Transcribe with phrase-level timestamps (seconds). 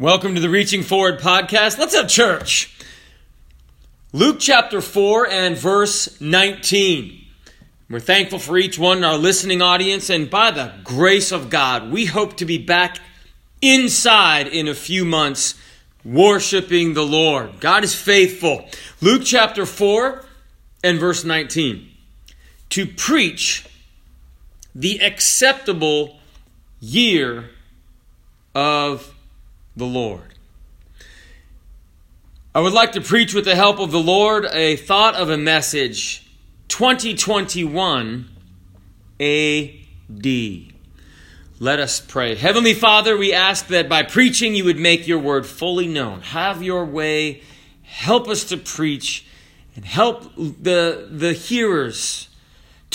[0.00, 1.76] Welcome to the Reaching Forward podcast.
[1.76, 2.72] Let's have church.
[4.12, 7.26] Luke chapter 4 and verse 19.
[7.90, 11.90] We're thankful for each one in our listening audience, and by the grace of God,
[11.90, 13.00] we hope to be back
[13.60, 15.56] inside in a few months
[16.04, 17.58] worshiping the Lord.
[17.58, 18.68] God is faithful.
[19.00, 20.24] Luke chapter 4
[20.84, 21.90] and verse 19.
[22.70, 23.66] To preach
[24.76, 26.20] the acceptable
[26.78, 27.50] year
[28.54, 29.12] of
[29.78, 30.34] the Lord.
[32.54, 35.38] I would like to preach with the help of the Lord a thought of a
[35.38, 36.28] message
[36.66, 38.28] 2021
[39.20, 40.26] AD.
[41.60, 42.34] Let us pray.
[42.34, 46.22] Heavenly Father, we ask that by preaching you would make your word fully known.
[46.22, 47.42] Have your way.
[47.82, 49.26] Help us to preach
[49.76, 52.27] and help the, the hearers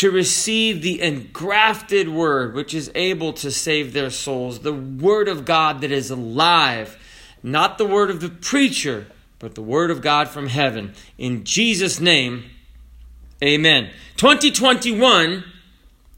[0.03, 5.45] to receive the engrafted word which is able to save their souls, the word of
[5.45, 6.97] God that is alive,
[7.41, 9.07] not the word of the preacher,
[9.39, 10.93] but the word of God from heaven.
[11.17, 12.43] In Jesus' name,
[13.41, 13.91] amen.
[14.17, 15.45] 2021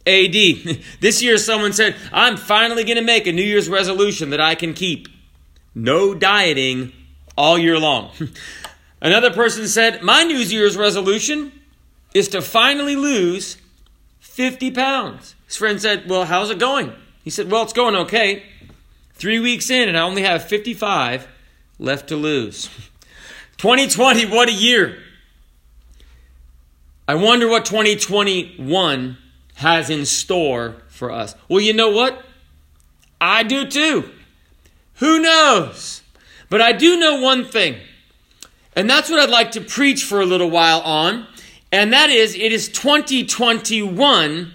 [0.08, 0.34] AD.
[1.00, 4.56] this year, someone said, I'm finally going to make a New Year's resolution that I
[4.56, 5.08] can keep.
[5.76, 6.92] No dieting
[7.38, 8.10] all year long.
[9.00, 11.52] Another person said, My New Year's resolution
[12.16, 13.58] is to finally lose
[14.26, 15.34] 50 pounds.
[15.46, 16.92] His friend said, Well, how's it going?
[17.24, 18.44] He said, Well, it's going okay.
[19.14, 21.28] Three weeks in, and I only have 55
[21.80, 22.66] left to lose.
[23.58, 24.98] 2020, what a year.
[27.08, 29.18] I wonder what 2021
[29.56, 31.34] has in store for us.
[31.48, 32.26] Well, you know what?
[33.22, 34.12] I do too.
[34.96, 36.02] Who knows?
[36.50, 37.78] But I do know one thing,
[38.76, 41.28] and that's what I'd like to preach for a little while on
[41.76, 44.54] and that is it is 2021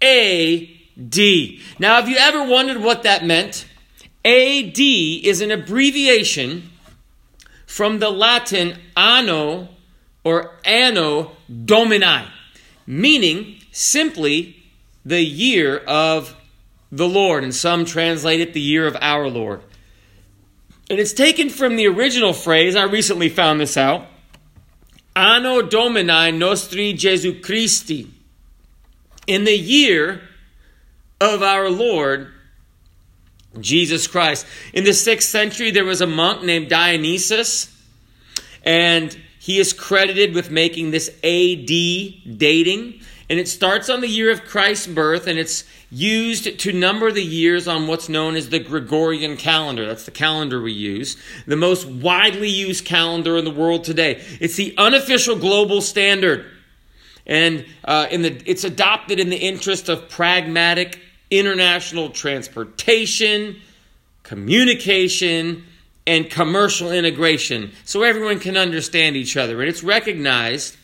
[0.00, 1.18] AD.
[1.78, 3.66] Now, have you ever wondered what that meant?
[4.24, 6.70] AD is an abbreviation
[7.66, 9.68] from the Latin anno
[10.24, 11.32] or anno
[11.66, 12.24] domini,
[12.86, 14.56] meaning simply
[15.04, 16.34] the year of
[16.90, 19.60] the Lord, and some translate it the year of our Lord.
[20.88, 24.06] And it's taken from the original phrase, I recently found this out,
[25.16, 28.10] Anno Domini Nostri Jesu Christi,
[29.26, 30.22] in the year
[31.20, 32.32] of our Lord
[33.60, 34.46] Jesus Christ.
[34.72, 37.70] In the sixth century, there was a monk named Dionysius,
[38.64, 43.00] and he is credited with making this AD dating.
[43.30, 45.64] And it starts on the year of Christ's birth, and it's
[45.94, 49.86] used to number the years on what's known as the Gregorian calendar.
[49.86, 51.16] That's the calendar we use,
[51.46, 54.20] the most widely used calendar in the world today.
[54.40, 56.46] It's the unofficial global standard,
[57.26, 61.00] and uh, in the, it's adopted in the interest of pragmatic
[61.30, 63.60] international transportation,
[64.24, 65.64] communication,
[66.06, 69.60] and commercial integration, so everyone can understand each other.
[69.60, 70.76] And it's recognized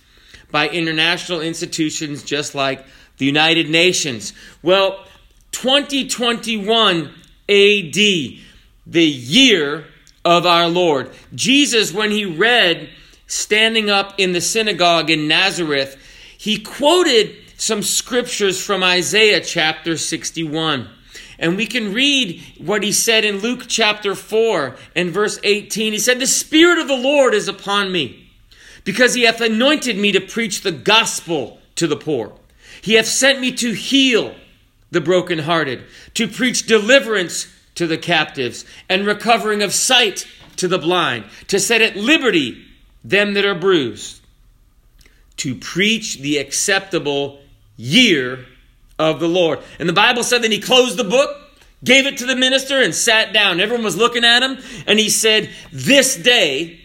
[0.53, 2.85] by international institutions just like
[3.21, 4.33] the United Nations.
[4.63, 5.05] Well,
[5.53, 8.41] 2021 AD, the
[8.87, 9.85] year
[10.25, 11.11] of our Lord.
[11.35, 12.89] Jesus, when he read
[13.27, 15.99] standing up in the synagogue in Nazareth,
[16.39, 20.89] he quoted some scriptures from Isaiah chapter 61.
[21.39, 25.93] And we can read what he said in Luke chapter 4 and verse 18.
[25.93, 28.31] He said, The Spirit of the Lord is upon me,
[28.85, 32.40] because he hath anointed me to preach the gospel to the poor.
[32.83, 34.35] He hath sent me to heal
[34.91, 37.47] the brokenhearted, to preach deliverance
[37.77, 40.27] to the captives, and recovering of sight
[40.57, 42.65] to the blind, to set at liberty
[43.05, 44.21] them that are bruised,
[45.37, 47.41] to preach the acceptable
[47.77, 48.45] year
[48.99, 49.61] of the Lord.
[49.79, 51.35] And the Bible said that he closed the book,
[51.83, 53.61] gave it to the minister, and sat down.
[53.61, 56.81] Everyone was looking at him, and he said, This day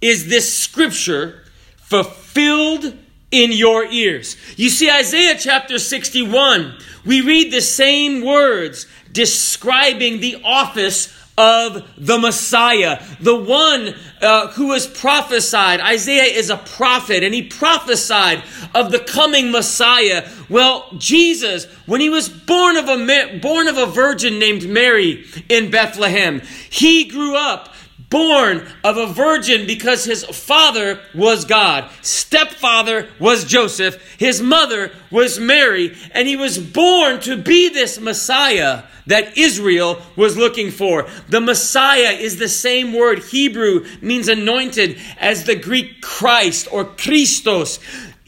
[0.00, 1.42] is this scripture
[1.76, 2.96] fulfilled
[3.30, 4.36] in your ears.
[4.56, 12.18] You see, Isaiah chapter 61, we read the same words describing the office of the
[12.18, 15.80] Messiah, the one uh, who was prophesied.
[15.80, 18.42] Isaiah is a prophet, and he prophesied
[18.74, 20.28] of the coming Messiah.
[20.48, 25.70] Well, Jesus, when he was born of a born of a virgin named Mary in
[25.70, 26.40] Bethlehem,
[26.70, 27.74] he grew up
[28.10, 31.90] born of a virgin because his father was God.
[32.02, 34.00] Stepfather was Joseph.
[34.18, 35.96] His mother was Mary.
[36.12, 41.08] And he was born to be this Messiah that Israel was looking for.
[41.28, 47.78] The Messiah is the same word, Hebrew means anointed, as the Greek Christ or Christos.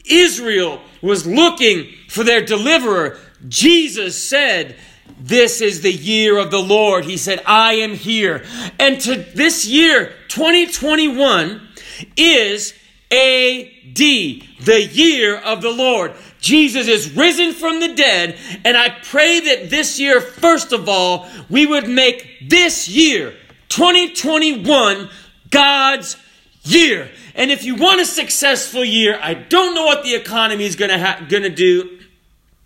[0.05, 3.19] Israel was looking for their deliverer.
[3.47, 4.75] Jesus said,
[5.19, 7.05] this is the year of the Lord.
[7.05, 8.45] He said, I am here.
[8.79, 11.67] And to this year, 2021,
[12.15, 12.73] is
[13.11, 16.13] AD, the year of the Lord.
[16.39, 21.27] Jesus is risen from the dead, and I pray that this year, first of all,
[21.49, 23.35] we would make this year,
[23.67, 25.09] 2021,
[25.49, 26.15] God's
[26.63, 27.11] year.
[27.35, 30.91] And if you want a successful year, I don't know what the economy is going
[30.91, 31.98] to ha- going to do.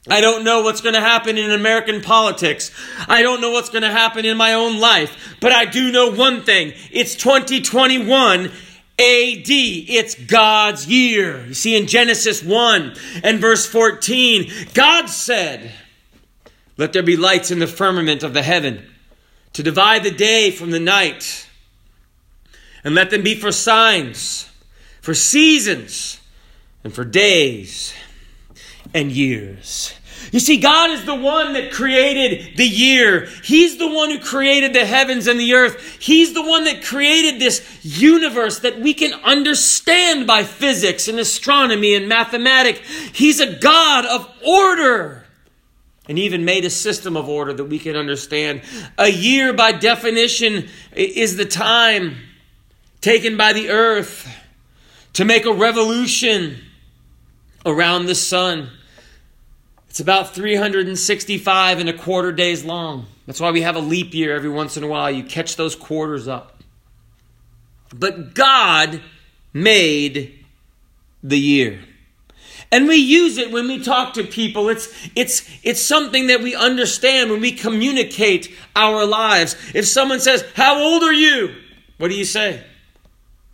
[0.10, 2.72] I don't know what's going to happen in American politics.
[3.08, 5.38] I don't know what's going to happen in my own life.
[5.40, 6.74] But I do know one thing.
[6.92, 8.52] It's 2021 AD.
[9.00, 11.46] It's God's year.
[11.46, 15.72] You see in Genesis 1 and verse 14, God said,
[16.76, 18.86] Let there be lights in the firmament of the heaven
[19.54, 21.48] to divide the day from the night,
[22.84, 24.50] and let them be for signs,
[25.00, 26.20] for seasons,
[26.84, 27.94] and for days
[28.94, 29.94] and years.
[30.32, 33.28] You see, God is the one that created the year.
[33.44, 35.98] He's the one who created the heavens and the earth.
[36.00, 41.94] He's the one that created this universe that we can understand by physics and astronomy
[41.94, 42.80] and mathematics.
[43.14, 45.26] He's a God of order
[46.08, 48.62] and even made a system of order that we can understand.
[48.98, 52.18] A year, by definition, is the time
[53.02, 54.28] taken by the earth
[55.14, 56.60] to make a revolution
[57.66, 58.70] around the sun.
[59.94, 63.06] It's about 365 and a quarter days long.
[63.28, 65.12] That's why we have a leap year every once in a while.
[65.12, 66.64] You catch those quarters up.
[67.94, 69.02] But God
[69.54, 70.46] made
[71.22, 71.80] the year.
[72.72, 74.68] And we use it when we talk to people.
[74.68, 79.56] It's, it's, it's something that we understand when we communicate our lives.
[79.76, 81.54] If someone says, How old are you?
[82.00, 82.64] What do you say?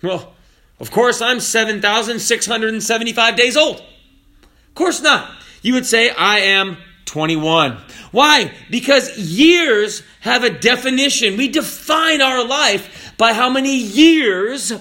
[0.01, 0.31] Well,
[0.79, 3.79] of course, I'm 7,675 days old.
[3.79, 7.77] Of course not you would say, I am 21.
[8.11, 8.51] Why?
[8.69, 11.37] Because years have a definition.
[11.37, 14.71] We define our life by how many years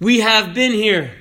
[0.00, 1.12] we have been here.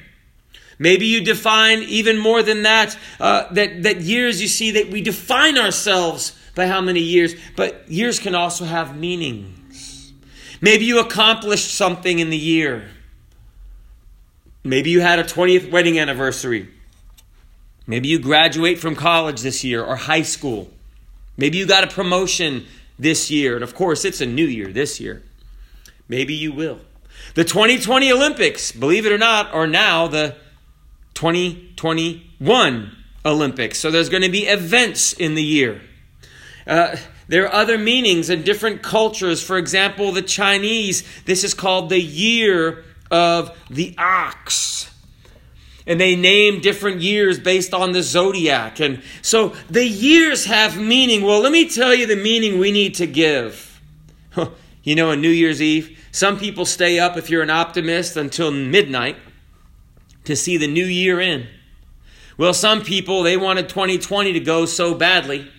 [0.79, 5.01] Maybe you define even more than that, uh, that, that years, you see, that we
[5.01, 10.13] define ourselves by how many years, but years can also have meanings.
[10.61, 12.89] Maybe you accomplished something in the year.
[14.63, 16.69] Maybe you had a 20th wedding anniversary.
[17.87, 20.69] Maybe you graduate from college this year or high school.
[21.37, 22.65] Maybe you got a promotion
[22.99, 23.55] this year.
[23.55, 25.23] And of course, it's a new year this year.
[26.09, 26.81] Maybe you will.
[27.33, 30.35] The 2020 Olympics, believe it or not, are now the
[31.13, 33.79] 2021 Olympics.
[33.79, 35.81] So there's going to be events in the year.
[36.65, 36.97] Uh,
[37.29, 39.41] there are other meanings in different cultures.
[39.41, 44.91] For example, the Chinese, this is called the year of the ox
[45.87, 48.79] and they name different years based on the zodiac.
[48.79, 51.23] And so the years have meaning.
[51.23, 53.81] Well, let me tell you the meaning we need to give.
[54.83, 58.51] you know, on New Year's Eve, some people stay up, if you're an optimist, until
[58.51, 59.15] midnight
[60.25, 61.47] to see the new year in.
[62.37, 65.49] Well, some people, they wanted 2020 to go so badly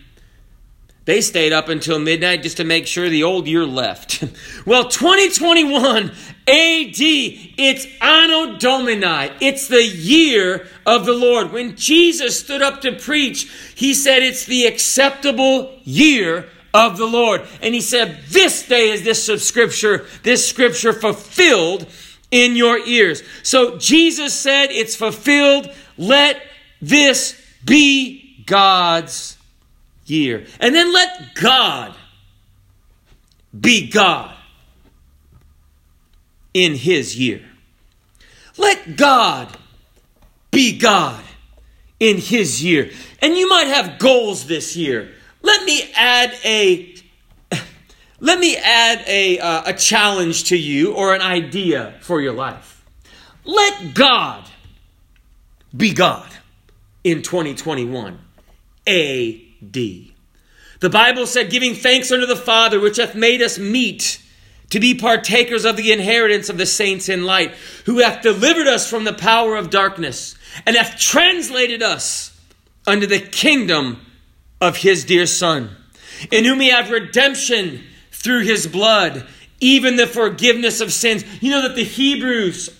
[1.08, 4.22] they stayed up until midnight just to make sure the old year left.
[4.66, 6.14] well, 2021 AD,
[6.46, 9.32] it's Anno Domini.
[9.40, 11.50] It's the year of the Lord.
[11.50, 17.40] When Jesus stood up to preach, he said it's the acceptable year of the Lord.
[17.62, 21.87] And he said, This day is this scripture, this scripture fulfilled
[22.31, 23.22] in your ears.
[23.43, 25.74] So Jesus said, It's fulfilled.
[25.96, 26.43] Let
[26.82, 29.38] this be God's
[30.10, 30.46] year.
[30.60, 31.94] And then let God
[33.58, 34.34] be God
[36.55, 37.44] in his year.
[38.56, 39.56] Let God
[40.50, 41.22] be God
[42.00, 42.91] in his year.
[43.20, 45.12] And you might have goals this year.
[45.43, 46.94] Let me add a
[48.20, 52.84] let me add a, uh, a challenge to you or an idea for your life.
[53.44, 54.44] Let God
[55.77, 56.29] be God
[57.05, 58.19] in 2021.
[58.88, 60.15] A D.
[60.81, 64.22] The Bible said, giving thanks unto the Father, which hath made us meet
[64.70, 67.53] to be partakers of the inheritance of the saints in light,
[67.86, 70.36] who hath delivered us from the power of darkness,
[70.67, 72.38] and hath translated us
[72.86, 74.05] unto the kingdom
[74.60, 75.70] of his dear Son,
[76.31, 79.27] in whom we have redemption through his blood,
[79.60, 81.24] even the forgiveness of sins.
[81.43, 82.78] You know that the Hebrews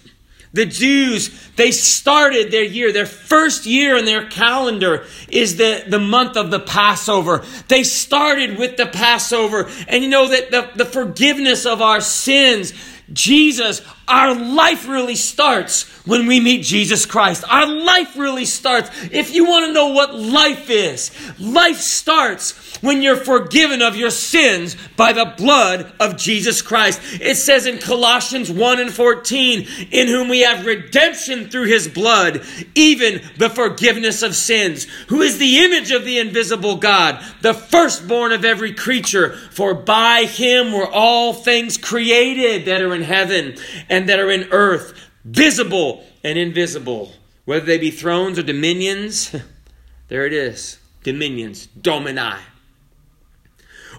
[0.53, 5.99] the Jews, they started their year, their first year in their calendar is the, the
[5.99, 7.45] month of the Passover.
[7.69, 9.69] They started with the Passover.
[9.89, 12.73] And you know that the, the forgiveness of our sins,
[13.13, 17.45] Jesus Our life really starts when we meet Jesus Christ.
[17.47, 18.91] Our life really starts.
[19.13, 24.11] If you want to know what life is, life starts when you're forgiven of your
[24.11, 27.01] sins by the blood of Jesus Christ.
[27.21, 32.43] It says in Colossians 1 and 14, in whom we have redemption through his blood,
[32.75, 38.33] even the forgiveness of sins, who is the image of the invisible God, the firstborn
[38.33, 39.37] of every creature.
[39.51, 43.57] For by him were all things created that are in heaven
[43.91, 47.13] and that are in earth, visible and invisible,
[47.45, 49.35] whether they be thrones or dominions.
[50.09, 52.39] there it is dominions, domini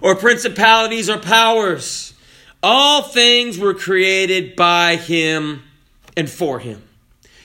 [0.00, 2.14] or principalities or powers.
[2.62, 5.62] All things were created by him
[6.16, 6.82] and for him.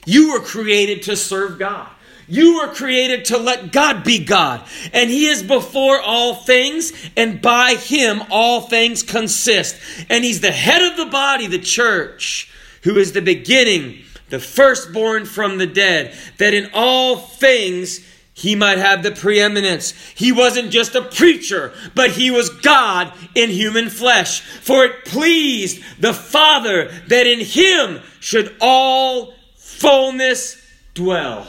[0.05, 1.89] You were created to serve God.
[2.27, 4.63] You were created to let God be God.
[4.93, 9.77] And He is before all things, and by Him all things consist.
[10.09, 12.51] And He's the head of the body, the church,
[12.83, 18.01] who is the beginning, the firstborn from the dead, that in all things
[18.37, 19.93] he might have the preeminence.
[20.13, 24.41] He wasn't just a preacher, but he was God in human flesh.
[24.41, 30.61] For it pleased the Father that in him should all fullness
[30.93, 31.47] dwell.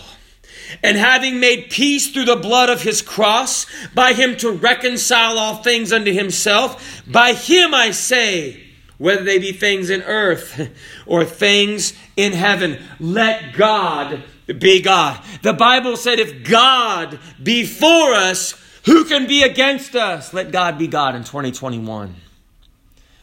[0.82, 5.62] And having made peace through the blood of his cross, by him to reconcile all
[5.62, 8.62] things unto himself, by him I say,
[8.98, 10.70] whether they be things in earth
[11.06, 15.22] or things in heaven, let God be God.
[15.42, 18.54] The Bible said, if God be for us,
[18.84, 20.32] who can be against us?
[20.32, 22.14] Let God be God in 2021.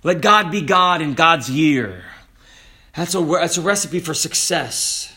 [0.03, 2.03] Let God be God in God's year.
[2.95, 5.12] That's a, that's a recipe for success.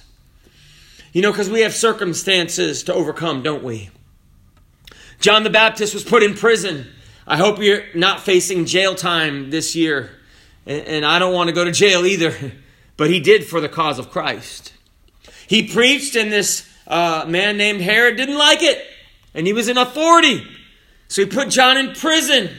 [1.17, 3.89] You know, because we have circumstances to overcome, don't we?
[5.19, 6.89] John the Baptist was put in prison.
[7.27, 10.11] I hope you're not facing jail time this year.
[10.67, 12.53] And, I don't want to go to jail either.
[12.99, 14.75] But he did for the cause of Christ.
[15.47, 18.87] He preached, and this uh, man named Herod didn't like it,
[19.33, 20.47] and he was in authority.
[21.09, 22.51] So he put John in prison.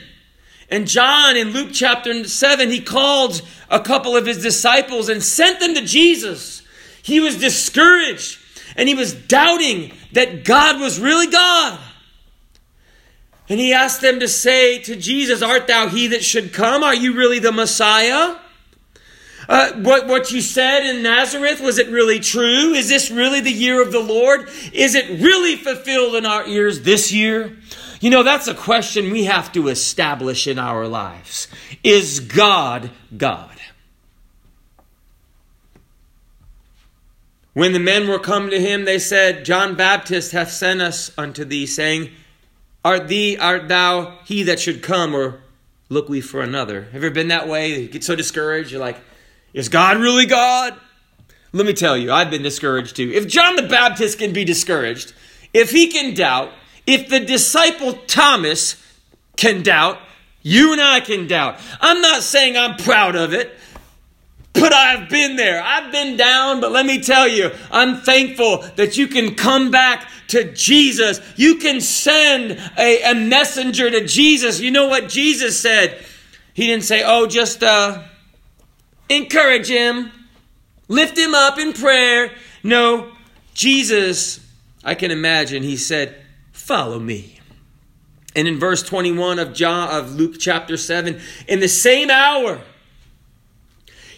[0.69, 5.59] And John, in Luke chapter 7, he called a couple of his disciples and sent
[5.59, 6.63] them to Jesus.
[7.03, 8.39] He was discouraged
[8.77, 11.79] and he was doubting that God was really God.
[13.49, 16.83] And he asked them to say to Jesus, Art thou he that should come?
[16.83, 18.37] Are you really the Messiah?
[19.49, 22.73] Uh, what, what you said in Nazareth, was it really true?
[22.73, 24.49] Is this really the year of the Lord?
[24.73, 27.57] Is it really fulfilled in our ears this year?
[28.01, 31.47] You know, that's a question we have to establish in our lives.
[31.83, 33.56] Is God God?
[37.57, 41.43] When the men were come to him, they said, John Baptist hath sent us unto
[41.43, 42.11] thee, saying,
[42.85, 45.41] Art thee, art thou he that should come, or
[45.89, 46.83] look we for another?
[46.83, 47.81] Have you ever been that way?
[47.81, 48.99] You get so discouraged, you're like,
[49.53, 50.79] is God really God?
[51.51, 53.09] Let me tell you, I've been discouraged too.
[53.11, 55.15] If John the Baptist can be discouraged,
[55.51, 56.51] if he can doubt,
[56.85, 58.75] if the disciple Thomas
[59.35, 59.97] can doubt,
[60.43, 61.59] you and I can doubt.
[61.81, 63.57] I'm not saying I'm proud of it,
[64.59, 65.61] but I've been there.
[65.63, 70.09] I've been down, but let me tell you, I'm thankful that you can come back
[70.29, 71.21] to Jesus.
[71.35, 74.59] You can send a, a messenger to Jesus.
[74.59, 76.03] You know what Jesus said?
[76.53, 78.03] He didn't say, oh, just, uh,
[79.09, 80.11] encourage him,
[80.87, 82.31] lift him up in prayer.
[82.63, 83.11] No,
[83.53, 84.39] Jesus,
[84.83, 87.39] I can imagine, he said, Follow me.
[88.35, 92.61] And in verse 21 of John of Luke chapter 7, in the same hour,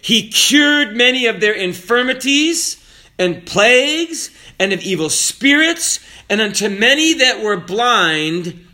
[0.02, 2.76] he cured many of their infirmities
[3.18, 8.66] and plagues and of evil spirits, and unto many that were blind,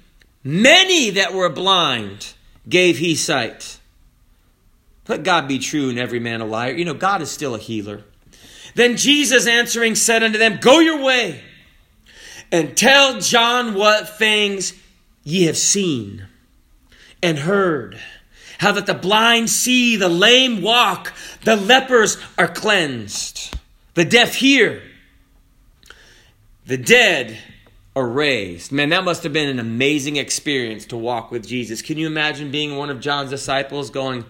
[0.42, 2.35] many that were blind,
[2.68, 3.78] gave he sight.
[5.09, 6.73] Let God be true and every man a liar.
[6.73, 8.02] You know, God is still a healer.
[8.75, 11.40] Then Jesus answering said unto them, Go your way
[12.52, 14.75] and tell John what things
[15.23, 16.26] ye have seen
[17.23, 18.00] and heard.
[18.58, 21.12] How that the blind see, the lame walk,
[21.44, 23.54] the lepers are cleansed,
[23.94, 24.82] the deaf hear,
[26.66, 27.38] the dead
[27.94, 28.72] are raised.
[28.72, 31.80] Man, that must have been an amazing experience to walk with Jesus.
[31.80, 34.25] Can you imagine being one of John's disciples going,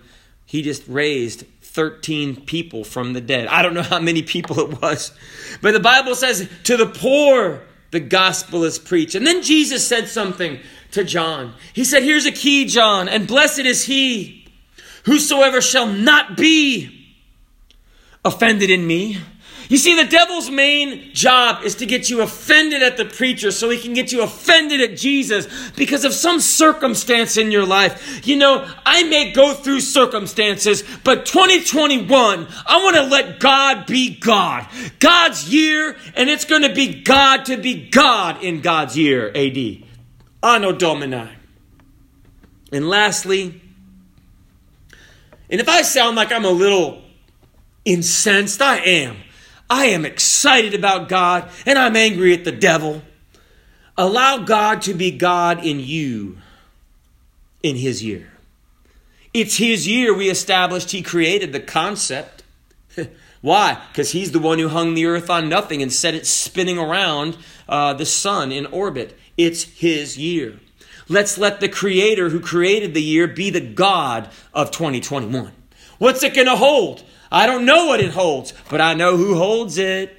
[0.45, 3.49] he just raised 13 people from the dead.
[3.49, 5.13] I don't know how many people it was,
[5.61, 9.15] but the Bible says, To the poor, the gospel is preached.
[9.15, 10.61] And then Jesus said something
[10.93, 11.55] to John.
[11.73, 14.47] He said, Here's a key, John, and blessed is he
[15.05, 16.91] whosoever shall not be
[18.25, 19.19] offended in me.
[19.69, 23.69] You see, the devil's main job is to get you offended at the preacher so
[23.69, 28.27] he can get you offended at Jesus because of some circumstance in your life.
[28.27, 34.15] You know, I may go through circumstances, but 2021, I want to let God be
[34.15, 34.69] God.
[35.01, 39.86] God's year, and it's going to be God to be God in God's year, AD.
[40.43, 41.29] Anno Domini.
[42.73, 43.61] And lastly,
[45.49, 47.03] and if I sound like I'm a little
[47.85, 49.17] incensed, I am.
[49.69, 53.03] I am excited about God and I'm angry at the devil.
[53.97, 56.39] Allow God to be God in you
[57.63, 58.33] in His year.
[59.33, 62.43] It's His year we established He created the concept.
[63.41, 63.83] Why?
[63.89, 67.37] Because He's the one who hung the earth on nothing and set it spinning around
[67.69, 69.19] uh, the sun in orbit.
[69.37, 70.61] It's His year.
[71.09, 75.53] Let's let the Creator who created the year be the God of 2021.
[75.99, 77.03] What's it going to hold?
[77.31, 80.17] I don't know what it holds, but I know who holds it.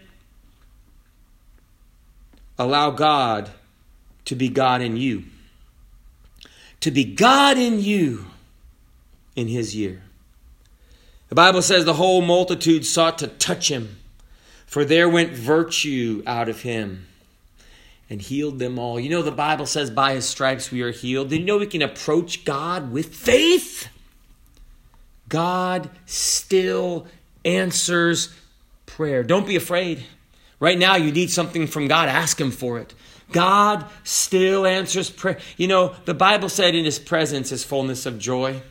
[2.57, 3.51] Allow God
[4.25, 5.25] to be God in you.
[6.81, 8.25] To be God in you
[9.35, 10.03] in his year.
[11.29, 13.97] The Bible says the whole multitude sought to touch him,
[14.65, 17.06] for there went virtue out of him
[18.09, 18.99] and healed them all.
[18.99, 21.29] You know, the Bible says by his stripes we are healed.
[21.29, 23.89] Did you know we can approach God with faith?
[25.29, 27.07] God still
[27.43, 28.33] answers
[28.85, 29.23] prayer.
[29.23, 30.03] Don't be afraid.
[30.59, 32.93] Right now, you need something from God, ask Him for it.
[33.31, 35.37] God still answers prayer.
[35.57, 38.61] You know, the Bible said in His presence is fullness of joy.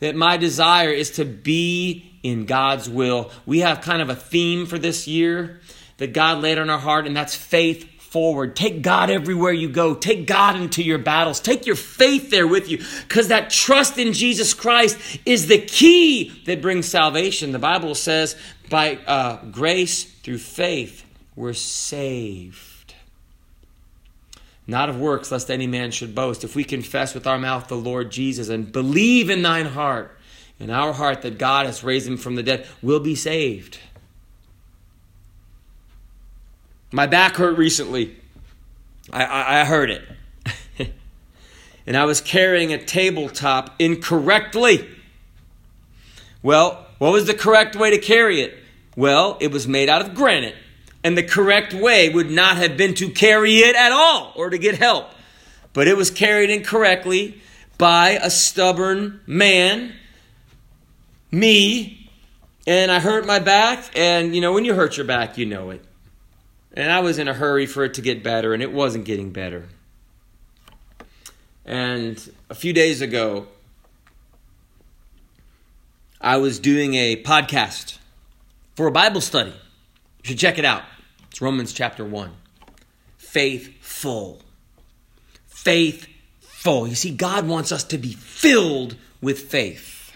[0.00, 3.30] That my desire is to be in God's will.
[3.44, 5.60] We have kind of a theme for this year
[5.96, 8.56] that God laid on our heart, and that's faith forward.
[8.56, 9.94] Take God everywhere you go.
[9.94, 11.40] Take God into your battles.
[11.40, 16.42] Take your faith there with you because that trust in Jesus Christ is the key
[16.46, 17.52] that brings salvation.
[17.52, 18.36] The Bible says,
[18.70, 21.04] by uh, grace through faith,
[21.36, 22.94] we're saved.
[24.66, 26.44] Not of works, lest any man should boast.
[26.44, 30.14] If we confess with our mouth the Lord Jesus and believe in thine heart,
[30.60, 33.78] in our heart, that God has raised him from the dead, we'll be saved.
[36.90, 38.16] My back hurt recently.
[39.12, 40.08] I, I, I heard it.
[41.86, 44.88] and I was carrying a tabletop incorrectly.
[46.42, 48.58] Well, what was the correct way to carry it?
[48.96, 50.54] Well, it was made out of granite.
[51.04, 54.58] And the correct way would not have been to carry it at all or to
[54.58, 55.10] get help.
[55.72, 57.40] But it was carried incorrectly
[57.76, 59.94] by a stubborn man,
[61.30, 62.10] me,
[62.66, 63.96] and I hurt my back.
[63.96, 65.84] And, you know, when you hurt your back, you know it.
[66.72, 69.30] And I was in a hurry for it to get better, and it wasn't getting
[69.30, 69.68] better.
[71.64, 73.46] And a few days ago,
[76.20, 77.98] I was doing a podcast
[78.74, 79.50] for a Bible study.
[79.50, 80.82] You should check it out.
[81.30, 82.32] It's Romans chapter 1.
[83.16, 84.40] Faithful.
[85.46, 86.88] Faithful.
[86.88, 90.12] You see, God wants us to be filled with faith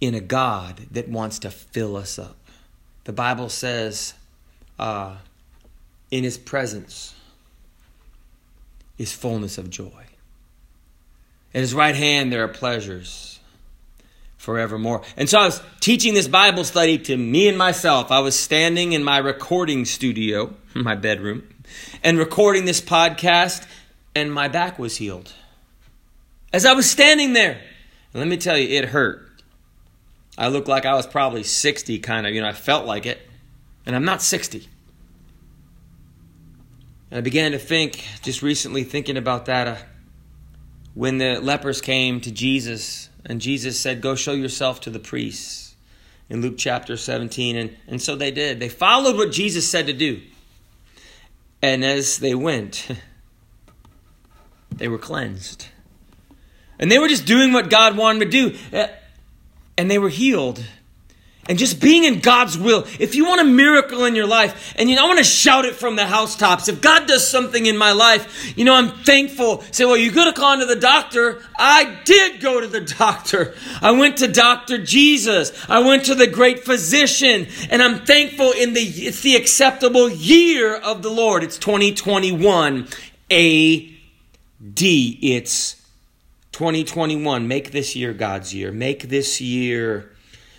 [0.00, 2.36] in a God that wants to fill us up.
[3.04, 4.14] The Bible says,
[4.78, 5.16] uh,
[6.10, 7.14] in his presence
[8.98, 10.04] is fullness of joy.
[11.54, 13.40] At his right hand there are pleasures
[14.36, 15.02] forevermore.
[15.16, 18.10] And so I was teaching this Bible study to me and myself.
[18.10, 21.48] I was standing in my recording studio, my bedroom,
[22.02, 23.66] and recording this podcast,
[24.14, 25.32] and my back was healed.
[26.52, 27.60] As I was standing there,
[28.12, 29.33] let me tell you, it hurt.
[30.36, 33.20] I looked like I was probably 60, kind of, you know, I felt like it.
[33.86, 34.68] And I'm not 60.
[37.10, 39.76] And I began to think, just recently thinking about that, uh,
[40.94, 45.76] when the lepers came to Jesus, and Jesus said, Go show yourself to the priests
[46.28, 47.56] in Luke chapter 17.
[47.56, 48.60] And, and so they did.
[48.60, 50.20] They followed what Jesus said to do.
[51.62, 52.88] And as they went,
[54.70, 55.68] they were cleansed.
[56.78, 58.58] And they were just doing what God wanted to do.
[59.76, 60.64] And they were healed.
[61.46, 62.86] And just being in God's will.
[62.98, 65.66] If you want a miracle in your life, and you know, I want to shout
[65.66, 66.68] it from the housetops.
[66.68, 69.62] If God does something in my life, you know, I'm thankful.
[69.70, 71.42] Say, well, you could have gone to the doctor.
[71.58, 73.54] I did go to the doctor.
[73.82, 74.78] I went to Dr.
[74.82, 75.52] Jesus.
[75.68, 77.46] I went to the great physician.
[77.68, 81.44] And I'm thankful in the, it's the acceptable year of the Lord.
[81.44, 82.88] It's 2021
[83.30, 84.00] AD.
[84.80, 85.83] It's
[86.54, 88.70] 2021, make this year God's year.
[88.70, 90.12] Make this year,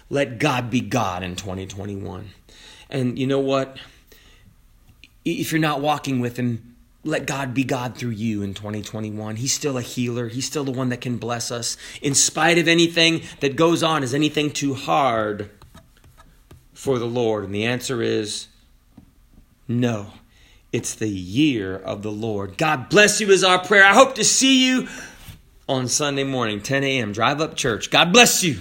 [0.10, 2.32] let God be God in 2021.
[2.90, 3.78] And you know what?
[5.24, 9.38] If you're not walking with Him, let God be God through you in 2021.
[9.38, 10.28] He's still a healer.
[10.28, 11.78] He's still the one that can bless us.
[12.02, 15.50] In spite of anything that goes on, is anything too hard
[16.74, 17.46] for the Lord?
[17.46, 18.48] And the answer is
[19.66, 20.08] no.
[20.74, 22.58] It's the year of the Lord.
[22.58, 23.86] God bless you, is our prayer.
[23.86, 24.90] I hope to see you
[25.68, 27.90] on Sunday morning, 10 a.m., drive up church.
[27.90, 28.60] God bless you.